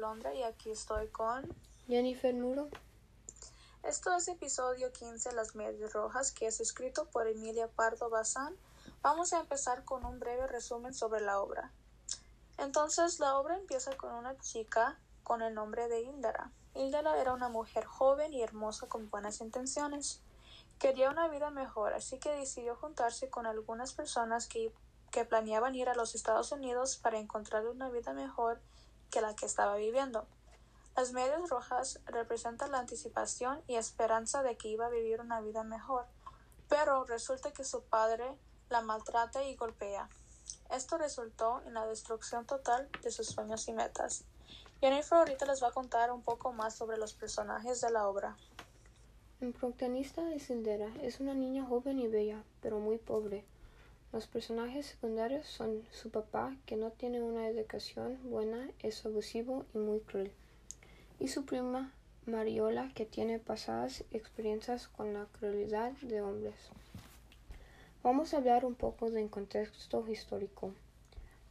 Alondra 0.00 0.32
y 0.32 0.42
aquí 0.42 0.70
estoy 0.70 1.08
con 1.08 1.46
Jennifer 1.86 2.34
Muro. 2.34 2.70
Esto 3.82 4.16
es 4.16 4.28
episodio 4.28 4.90
15, 4.92 5.32
Las 5.32 5.54
Medias 5.54 5.92
Rojas, 5.92 6.32
que 6.32 6.46
es 6.46 6.58
escrito 6.60 7.04
por 7.10 7.26
Emilia 7.26 7.68
Pardo 7.68 8.08
Bazán. 8.08 8.56
Vamos 9.02 9.34
a 9.34 9.40
empezar 9.40 9.84
con 9.84 10.06
un 10.06 10.18
breve 10.18 10.46
resumen 10.46 10.94
sobre 10.94 11.20
la 11.20 11.38
obra. 11.38 11.70
Entonces, 12.56 13.20
la 13.20 13.36
obra 13.36 13.58
empieza 13.58 13.94
con 13.98 14.14
una 14.14 14.38
chica 14.38 14.98
con 15.22 15.42
el 15.42 15.52
nombre 15.52 15.86
de 15.88 16.00
Hildara. 16.00 16.50
Hildara 16.74 17.20
era 17.20 17.34
una 17.34 17.50
mujer 17.50 17.84
joven 17.84 18.32
y 18.32 18.40
hermosa 18.42 18.88
con 18.88 19.10
buenas 19.10 19.42
intenciones. 19.42 20.22
Quería 20.78 21.10
una 21.10 21.28
vida 21.28 21.50
mejor, 21.50 21.92
así 21.92 22.18
que 22.18 22.30
decidió 22.30 22.74
juntarse 22.74 23.28
con 23.28 23.44
algunas 23.44 23.92
personas 23.92 24.46
que, 24.46 24.72
que 25.10 25.26
planeaban 25.26 25.74
ir 25.74 25.90
a 25.90 25.94
los 25.94 26.14
Estados 26.14 26.52
Unidos 26.52 26.96
para 26.96 27.18
encontrar 27.18 27.66
una 27.66 27.90
vida 27.90 28.14
mejor 28.14 28.62
que 29.10 29.20
la 29.20 29.34
que 29.34 29.46
estaba 29.46 29.76
viviendo. 29.76 30.26
Las 30.96 31.12
medias 31.12 31.48
rojas 31.48 32.00
representan 32.06 32.72
la 32.72 32.78
anticipación 32.78 33.62
y 33.66 33.76
esperanza 33.76 34.42
de 34.42 34.56
que 34.56 34.68
iba 34.68 34.86
a 34.86 34.90
vivir 34.90 35.20
una 35.20 35.40
vida 35.40 35.62
mejor, 35.64 36.06
pero 36.68 37.04
resulta 37.04 37.52
que 37.52 37.64
su 37.64 37.82
padre 37.82 38.24
la 38.70 38.80
maltrata 38.80 39.44
y 39.44 39.56
golpea. 39.56 40.08
Esto 40.70 40.98
resultó 40.98 41.62
en 41.66 41.74
la 41.74 41.86
destrucción 41.86 42.46
total 42.46 42.88
de 43.02 43.10
sus 43.10 43.26
sueños 43.26 43.66
y 43.68 43.72
metas. 43.72 44.24
Jennifer 44.80 45.18
ahorita 45.18 45.44
les 45.46 45.62
va 45.62 45.68
a 45.68 45.72
contar 45.72 46.10
un 46.12 46.22
poco 46.22 46.52
más 46.52 46.74
sobre 46.74 46.96
los 46.96 47.12
personajes 47.12 47.80
de 47.80 47.90
la 47.90 48.08
obra. 48.08 48.36
El 49.40 49.52
protagonista 49.52 50.22
de 50.22 50.38
Sindera 50.38 50.88
es 51.02 51.18
una 51.18 51.34
niña 51.34 51.64
joven 51.64 51.98
y 51.98 52.08
bella, 52.08 52.42
pero 52.60 52.78
muy 52.78 52.98
pobre. 52.98 53.44
Los 54.12 54.26
personajes 54.26 54.86
secundarios 54.86 55.46
son 55.46 55.84
su 55.92 56.10
papá, 56.10 56.56
que 56.66 56.76
no 56.76 56.90
tiene 56.90 57.22
una 57.22 57.46
educación 57.46 58.18
buena, 58.24 58.68
es 58.80 59.06
abusivo 59.06 59.64
y 59.72 59.78
muy 59.78 60.00
cruel, 60.00 60.32
y 61.20 61.28
su 61.28 61.44
prima 61.44 61.92
Mariola, 62.26 62.90
que 62.92 63.06
tiene 63.06 63.38
pasadas 63.38 64.02
experiencias 64.10 64.88
con 64.88 65.14
la 65.14 65.26
crueldad 65.38 65.92
de 66.02 66.22
hombres. 66.22 66.56
Vamos 68.02 68.34
a 68.34 68.38
hablar 68.38 68.64
un 68.64 68.74
poco 68.74 69.12
del 69.12 69.30
contexto 69.30 70.04
histórico. 70.08 70.74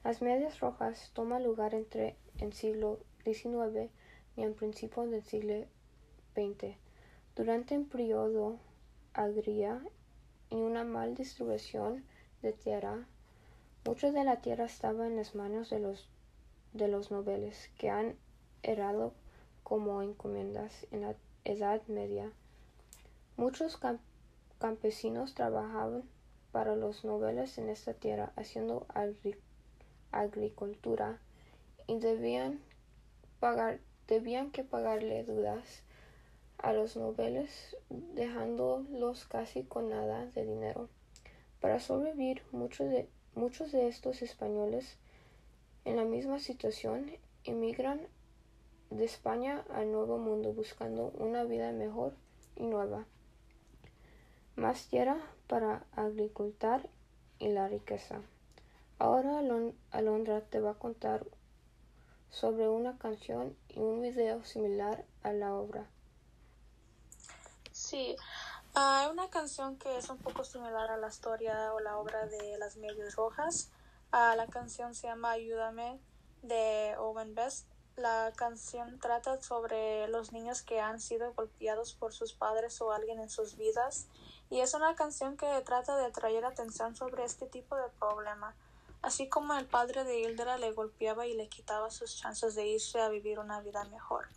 Las 0.04 0.22
medias 0.22 0.60
rojas 0.60 1.12
toman 1.14 1.46
lugar 1.46 1.74
entre 1.74 2.18
el 2.40 2.52
siglo 2.52 3.00
XIX 3.24 3.90
y 4.36 4.42
en 4.42 4.54
principios 4.54 5.10
del 5.10 5.24
siglo 5.24 5.66
XX, 6.34 6.76
durante 7.38 7.78
un 7.78 7.88
periodo 7.88 8.58
agria 9.14 9.82
y 10.50 10.56
una 10.56 10.84
mal 10.84 11.16
distribución 11.16 12.04
de 12.42 12.54
tierra. 12.54 13.08
Mucha 13.86 14.12
de 14.12 14.24
la 14.24 14.42
tierra 14.42 14.66
estaba 14.66 15.08
en 15.08 15.16
las 15.16 15.36
manos 15.36 15.70
de 15.70 15.80
los, 15.80 16.10
de 16.74 16.88
los 16.88 17.12
nobles 17.12 17.70
que 17.78 17.90
han 17.90 18.16
heredado 18.64 19.14
como 19.64 20.02
encomiendas 20.02 20.88
en 20.92 21.02
la 21.02 21.16
Edad 21.46 21.82
Media. 21.88 22.32
Muchos 23.38 23.80
campesinos 24.60 25.34
trabajaban 25.34 26.04
para 26.52 26.76
los 26.76 27.06
nobles 27.06 27.58
en 27.58 27.70
esta 27.70 27.94
tierra 27.94 28.34
haciendo 28.36 28.86
agricultura 30.12 31.20
y 31.88 32.00
debían 32.00 32.60
pagar 33.40 33.80
debían 34.10 34.50
que 34.50 34.64
pagarle 34.64 35.24
dudas 35.24 35.84
a 36.58 36.74
los 36.74 36.98
nobles 36.98 37.78
dejándolos 37.90 39.26
casi 39.26 39.64
con 39.64 39.90
nada 39.90 40.26
de 40.26 40.46
dinero. 40.46 40.90
Para 41.60 41.80
sobrevivir, 41.80 42.44
muchos 42.52 42.90
de, 42.90 43.10
muchos 43.36 43.72
de 43.72 43.88
estos 43.88 44.22
españoles 44.22 44.98
en 45.86 45.98
la 45.98 46.06
misma 46.06 46.40
situación 46.40 47.12
emigran 47.44 48.08
de 48.90 49.06
España 49.06 49.66
al 49.70 49.92
Nuevo 49.92 50.18
Mundo 50.18 50.54
buscando 50.54 51.12
una 51.18 51.44
vida 51.44 51.72
mejor 51.72 52.14
y 52.56 52.64
nueva. 52.64 53.06
Más 54.56 54.88
tierra 54.88 55.18
para 55.48 55.86
agricultar 55.94 56.90
y 57.40 57.50
la 57.50 57.68
riqueza. 57.68 58.22
Ahora 58.98 59.42
Alondra 59.92 60.42
te 60.42 60.60
va 60.60 60.72
a 60.72 60.80
contar 60.80 61.26
sobre 62.30 62.68
una 62.68 62.98
canción 62.98 63.56
y 63.70 63.80
un 63.80 64.02
video 64.02 64.44
similar 64.44 65.06
a 65.24 65.34
la 65.34 65.56
obra. 65.56 65.88
Sí, 67.72 68.16
hay 68.74 69.08
una 69.10 69.30
canción 69.30 69.78
que 69.78 69.98
es 69.98 70.10
un 70.10 70.18
poco 70.18 70.44
similar 70.44 70.90
a 70.92 70.98
la 70.98 71.08
historia 71.08 71.74
o 71.74 71.80
la 71.80 71.98
obra 71.98 72.26
de 72.28 72.58
Las 72.58 72.78
Medias 72.78 73.16
Rojas. 73.16 73.72
Uh, 74.12 74.36
la 74.36 74.48
canción 74.48 74.96
se 74.96 75.08
llama 75.08 75.32
Ayúdame 75.32 76.00
de 76.42 76.96
Owen 76.98 77.36
Best. 77.36 77.68
La 77.96 78.32
canción 78.36 79.00
trata 79.00 79.42
sobre 79.42 80.08
los 80.08 80.32
niños 80.32 80.62
que 80.62 80.80
han 80.80 81.00
sido 81.00 81.34
golpeados 81.34 81.94
por 81.94 82.14
sus 82.14 82.34
padres 82.34 82.80
o 82.82 82.92
alguien 82.92 83.20
en 83.20 83.30
sus 83.30 83.58
vidas 83.58 84.08
y 84.50 84.62
es 84.62 84.74
una 84.74 84.96
canción 84.96 85.36
que 85.36 85.62
trata 85.66 85.98
de 85.98 86.06
atraer 86.06 86.46
atención 86.46 86.96
sobre 86.96 87.26
este 87.26 87.46
tipo 87.46 87.76
de 87.76 87.90
problema. 88.00 88.56
Así 89.02 89.28
como 89.28 89.54
el 89.54 89.66
padre 89.66 90.04
de 90.04 90.20
Hildra 90.22 90.58
le 90.58 90.72
golpeaba 90.72 91.28
y 91.28 91.34
le 91.34 91.48
quitaba 91.48 91.92
sus 91.92 92.16
chances 92.18 92.56
de 92.56 92.68
irse 92.68 93.00
a 93.00 93.10
vivir 93.10 93.40
una 93.40 93.62
vida 93.62 93.84
mejor. 93.86 94.28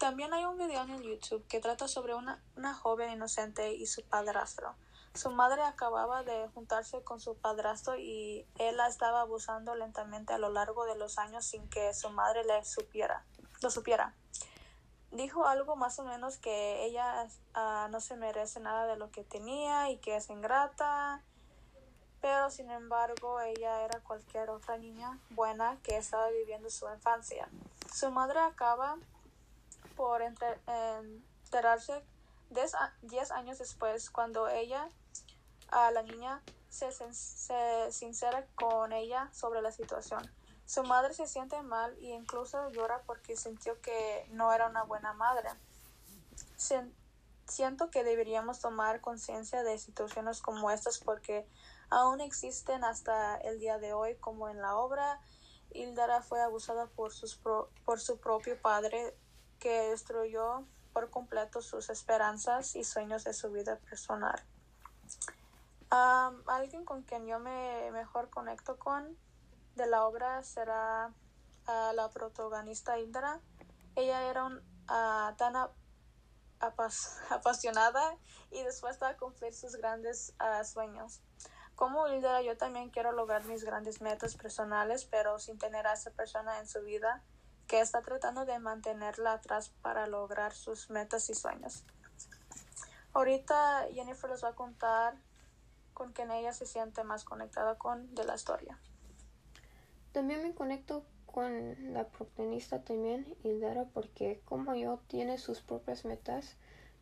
También 0.00 0.32
hay 0.32 0.46
un 0.46 0.56
video 0.56 0.82
en 0.82 0.92
el 0.92 1.02
YouTube 1.02 1.46
que 1.46 1.60
trata 1.60 1.86
sobre 1.86 2.14
una, 2.14 2.42
una 2.56 2.72
joven 2.72 3.12
inocente 3.12 3.74
y 3.74 3.84
su 3.84 4.02
padrastro. 4.02 4.74
Su 5.12 5.30
madre 5.30 5.60
acababa 5.60 6.22
de 6.22 6.48
juntarse 6.54 7.04
con 7.04 7.20
su 7.20 7.36
padrastro 7.36 7.98
y 7.98 8.46
él 8.56 8.78
la 8.78 8.88
estaba 8.88 9.20
abusando 9.20 9.74
lentamente 9.74 10.32
a 10.32 10.38
lo 10.38 10.48
largo 10.48 10.86
de 10.86 10.96
los 10.96 11.18
años 11.18 11.44
sin 11.44 11.68
que 11.68 11.92
su 11.92 12.08
madre 12.08 12.42
supiera, 12.64 13.26
lo 13.60 13.70
supiera. 13.70 14.14
Dijo 15.10 15.46
algo 15.46 15.76
más 15.76 15.98
o 15.98 16.04
menos 16.04 16.38
que 16.38 16.86
ella 16.86 17.28
uh, 17.54 17.90
no 17.90 18.00
se 18.00 18.16
merece 18.16 18.58
nada 18.58 18.86
de 18.86 18.96
lo 18.96 19.10
que 19.10 19.22
tenía 19.22 19.90
y 19.90 19.98
que 19.98 20.16
es 20.16 20.30
ingrata, 20.30 21.22
pero 22.22 22.48
sin 22.48 22.70
embargo 22.70 23.42
ella 23.42 23.84
era 23.84 24.00
cualquier 24.00 24.48
otra 24.48 24.78
niña 24.78 25.18
buena 25.28 25.76
que 25.82 25.98
estaba 25.98 26.30
viviendo 26.30 26.70
su 26.70 26.88
infancia. 26.88 27.50
Su 27.92 28.10
madre 28.10 28.38
acaba 28.38 28.96
por 29.96 30.22
enterarse 30.22 32.02
diez 33.02 33.30
años 33.30 33.58
después, 33.58 34.10
cuando 34.10 34.48
ella, 34.48 34.88
a 35.70 35.90
la 35.90 36.02
niña, 36.02 36.42
se, 36.68 37.92
sincera 37.92 38.46
con 38.54 38.92
ella 38.92 39.28
sobre 39.32 39.60
la 39.62 39.72
situación. 39.72 40.22
Su 40.66 40.84
madre 40.84 41.14
se 41.14 41.26
siente 41.26 41.60
mal 41.62 41.96
e 42.00 42.14
incluso 42.14 42.70
llora 42.70 43.02
porque 43.04 43.36
sintió 43.36 43.80
que 43.80 44.26
no 44.30 44.52
era 44.52 44.68
una 44.68 44.84
buena 44.84 45.12
madre. 45.12 45.48
Siento 47.46 47.90
que 47.90 48.04
deberíamos 48.04 48.60
tomar 48.60 49.00
conciencia 49.00 49.64
de 49.64 49.78
situaciones 49.78 50.40
como 50.40 50.70
estas 50.70 50.98
porque 50.98 51.44
aún 51.88 52.20
existen 52.20 52.84
hasta 52.84 53.36
el 53.38 53.58
día 53.58 53.78
de 53.78 53.92
hoy, 53.92 54.14
como 54.16 54.48
en 54.48 54.62
la 54.62 54.76
obra. 54.76 55.20
Hildara 55.72 56.22
fue 56.22 56.40
abusada 56.40 56.86
por, 56.86 57.12
sus 57.12 57.36
por 57.36 58.00
su 58.00 58.18
propio 58.18 58.60
padre 58.60 59.16
que 59.60 59.90
destruyó 59.90 60.64
por 60.92 61.10
completo 61.10 61.62
sus 61.62 61.90
esperanzas 61.90 62.74
y 62.74 62.82
sueños 62.82 63.24
de 63.24 63.32
su 63.32 63.52
vida 63.52 63.76
personal. 63.78 64.42
alguien 65.90 66.84
con 66.84 67.02
quien 67.02 67.26
yo 67.26 67.38
me 67.38 67.90
mejor 67.92 68.30
conecto 68.30 68.78
con 68.78 69.16
de 69.76 69.86
la 69.86 70.04
obra 70.04 70.42
será 70.42 71.12
la 71.66 72.10
protagonista 72.10 72.98
Indra. 72.98 73.40
Ella 73.94 74.28
era 74.28 74.44
un, 74.44 74.60
tan 75.36 75.54
apasionada 77.30 78.16
y 78.50 78.64
dispuesta 78.64 79.08
a 79.08 79.16
cumplir 79.16 79.54
sus 79.54 79.76
grandes 79.76 80.34
sueños. 80.64 81.20
Como 81.76 82.08
Indra, 82.08 82.42
yo 82.42 82.56
también 82.56 82.90
quiero 82.90 83.12
lograr 83.12 83.44
mis 83.44 83.64
grandes 83.64 84.00
metas 84.00 84.36
personales, 84.36 85.04
pero 85.06 85.38
sin 85.38 85.58
tener 85.58 85.86
a 85.86 85.94
esa 85.94 86.10
persona 86.10 86.58
en 86.58 86.66
su 86.66 86.82
vida 86.82 87.22
que 87.70 87.80
está 87.80 88.02
tratando 88.02 88.46
de 88.46 88.58
mantenerla 88.58 89.34
atrás 89.34 89.70
para 89.80 90.08
lograr 90.08 90.52
sus 90.52 90.90
metas 90.90 91.30
y 91.30 91.34
sueños. 91.34 91.84
Ahorita 93.12 93.86
Jennifer 93.92 94.28
les 94.28 94.42
va 94.42 94.48
a 94.48 94.54
contar 94.56 95.14
con 95.94 96.12
quien 96.12 96.32
ella 96.32 96.52
se 96.52 96.66
siente 96.66 97.04
más 97.04 97.22
conectada 97.22 97.78
con 97.78 98.12
de 98.12 98.24
la 98.24 98.34
historia. 98.34 98.76
También 100.10 100.42
me 100.42 100.52
conecto 100.52 101.04
con 101.26 101.94
la 101.94 102.08
protagonista 102.08 102.82
también, 102.82 103.36
Hildara, 103.44 103.84
porque 103.84 104.42
como 104.44 104.74
yo 104.74 104.98
tiene 105.06 105.38
sus 105.38 105.60
propias 105.60 106.04
metas, 106.04 106.56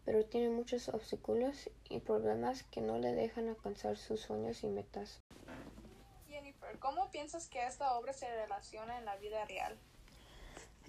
pero 0.05 0.27
tiene 0.27 0.51
muchos 0.51 0.91
obstáculos 0.91 1.71
y 1.89 2.01
problemas 2.01 2.63
que 2.65 2.83
no 2.83 2.99
le 2.99 3.15
dejan 3.15 3.49
alcanzar 3.49 3.97
sus 3.97 4.21
sueños 4.21 4.63
y 4.65 4.69
metas. 4.69 5.23
Jennifer, 6.27 6.79
¿cómo 6.79 7.11
piensas 7.11 7.49
que 7.49 7.67
esta 7.67 7.97
obra 7.97 8.13
se 8.13 8.29
relaciona 8.29 8.99
en 8.99 9.07
la 9.07 9.17
vida 9.17 9.47
real? 9.47 9.79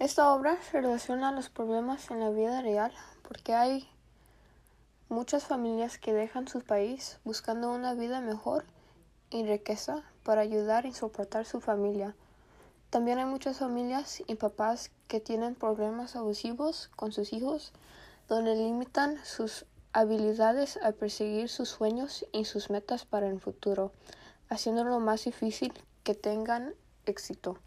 Esta 0.00 0.32
obra 0.32 0.56
se 0.62 0.80
relaciona 0.80 1.28
a 1.28 1.32
los 1.32 1.50
problemas 1.50 2.10
en 2.10 2.20
la 2.20 2.30
vida 2.30 2.62
real 2.62 2.90
porque 3.28 3.52
hay 3.52 3.86
muchas 5.10 5.44
familias 5.44 5.98
que 5.98 6.14
dejan 6.14 6.48
su 6.48 6.62
país 6.62 7.18
buscando 7.22 7.70
una 7.70 7.92
vida 7.92 8.22
mejor 8.22 8.64
y 9.28 9.44
riqueza 9.44 10.02
para 10.24 10.40
ayudar 10.40 10.86
y 10.86 10.94
soportar 10.94 11.44
su 11.44 11.60
familia. 11.60 12.16
También 12.88 13.18
hay 13.18 13.26
muchas 13.26 13.58
familias 13.58 14.22
y 14.26 14.36
papás 14.36 14.90
que 15.06 15.20
tienen 15.20 15.54
problemas 15.54 16.16
abusivos 16.16 16.88
con 16.96 17.12
sus 17.12 17.34
hijos, 17.34 17.74
donde 18.26 18.54
limitan 18.54 19.22
sus 19.22 19.66
habilidades 19.92 20.78
a 20.82 20.92
perseguir 20.92 21.50
sus 21.50 21.68
sueños 21.68 22.24
y 22.32 22.46
sus 22.46 22.70
metas 22.70 23.04
para 23.04 23.28
el 23.28 23.38
futuro, 23.38 23.92
haciéndolo 24.48 24.98
más 24.98 25.24
difícil 25.24 25.74
que 26.04 26.14
tengan 26.14 26.72
éxito. 27.04 27.58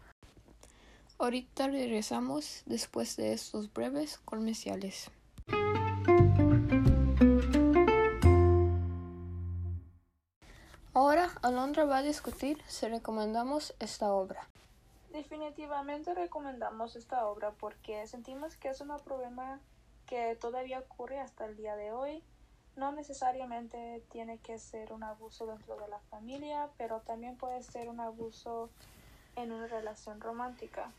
Ahorita 1.18 1.68
regresamos 1.68 2.62
después 2.66 3.16
de 3.16 3.32
estos 3.32 3.72
breves 3.72 4.18
comerciales. 4.18 5.10
Ahora 10.92 11.30
Alondra 11.42 11.84
va 11.84 11.98
a 11.98 12.02
discutir 12.02 12.60
si 12.66 12.88
recomendamos 12.88 13.74
esta 13.78 14.12
obra. 14.12 14.48
Definitivamente 15.12 16.14
recomendamos 16.14 16.96
esta 16.96 17.26
obra 17.26 17.52
porque 17.52 18.06
sentimos 18.08 18.56
que 18.56 18.68
es 18.68 18.80
un 18.80 18.88
problema 19.04 19.60
que 20.06 20.34
todavía 20.34 20.80
ocurre 20.80 21.20
hasta 21.20 21.46
el 21.46 21.56
día 21.56 21.76
de 21.76 21.92
hoy. 21.92 22.24
No 22.76 22.90
necesariamente 22.90 24.02
tiene 24.10 24.38
que 24.38 24.58
ser 24.58 24.92
un 24.92 25.04
abuso 25.04 25.46
dentro 25.46 25.76
de 25.76 25.86
la 25.86 26.00
familia, 26.10 26.70
pero 26.76 27.00
también 27.00 27.36
puede 27.36 27.62
ser 27.62 27.88
un 27.88 28.00
abuso 28.00 28.70
en 29.36 29.52
una 29.52 29.66
relación 29.66 30.20
romántica. 30.20 30.90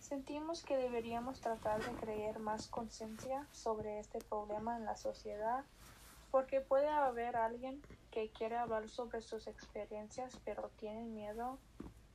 Sentimos 0.00 0.62
que 0.62 0.76
deberíamos 0.76 1.40
tratar 1.40 1.84
de 1.84 1.92
crear 2.00 2.38
más 2.38 2.68
conciencia 2.68 3.46
sobre 3.52 3.98
este 3.98 4.20
problema 4.20 4.76
en 4.76 4.84
la 4.84 4.96
sociedad, 4.96 5.64
porque 6.30 6.60
puede 6.60 6.88
haber 6.88 7.36
alguien 7.36 7.82
que 8.10 8.30
quiere 8.30 8.56
hablar 8.56 8.88
sobre 8.88 9.20
sus 9.20 9.46
experiencias, 9.46 10.38
pero 10.44 10.70
tiene 10.76 11.02
miedo 11.04 11.58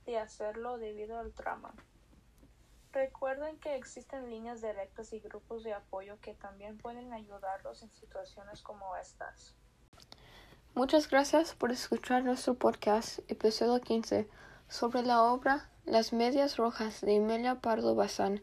de 0.06 0.18
hacerlo 0.18 0.78
debido 0.78 1.18
al 1.18 1.32
trauma. 1.32 1.74
Recuerden 2.92 3.58
que 3.58 3.74
existen 3.76 4.28
líneas 4.28 4.60
directas 4.60 5.12
y 5.12 5.20
grupos 5.20 5.64
de 5.64 5.72
apoyo 5.72 6.18
que 6.20 6.34
también 6.34 6.76
pueden 6.76 7.12
ayudarlos 7.12 7.82
en 7.82 7.90
situaciones 7.92 8.60
como 8.62 8.96
estas. 8.96 9.54
Muchas 10.74 11.08
gracias 11.08 11.54
por 11.54 11.70
escuchar 11.70 12.22
nuestro 12.24 12.54
podcast, 12.54 13.18
episodio 13.28 13.80
15, 13.80 14.28
sobre 14.72 15.02
la 15.02 15.22
obra 15.22 15.68
Las 15.84 16.14
Medias 16.14 16.56
Rojas 16.56 17.02
de 17.02 17.16
Emilia 17.16 17.56
Pardo 17.56 17.94
Bazán. 17.94 18.40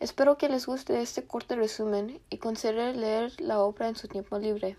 Espero 0.00 0.38
que 0.38 0.48
les 0.48 0.64
guste 0.64 1.02
este 1.02 1.26
corto 1.26 1.54
resumen 1.54 2.18
y 2.30 2.38
consideren 2.38 2.98
leer 2.98 3.38
la 3.38 3.60
obra 3.60 3.88
en 3.88 3.94
su 3.94 4.08
tiempo 4.08 4.38
libre. 4.38 4.78